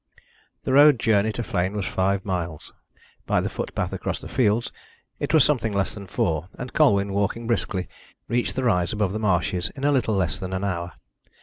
The 0.63 0.73
road 0.73 0.99
journey 0.99 1.31
to 1.33 1.43
Flegne 1.43 1.75
was 1.75 1.85
five 1.85 2.25
miles. 2.25 2.73
By 3.27 3.39
the 3.39 3.51
footpath 3.51 3.93
across 3.93 4.19
the 4.19 4.27
fields 4.27 4.71
it 5.19 5.31
was 5.31 5.43
something 5.43 5.73
less 5.73 5.93
than 5.93 6.07
four, 6.07 6.49
and 6.57 6.73
Colwyn, 6.73 7.13
walking 7.13 7.45
briskly, 7.45 7.87
reached 8.27 8.55
the 8.55 8.63
rise 8.63 8.91
above 8.91 9.13
the 9.13 9.19
marshes 9.19 9.69
in 9.75 9.83
a 9.83 9.91
little 9.91 10.15
less 10.15 10.39
than 10.39 10.53
an 10.53 10.63
hour. 10.63 10.93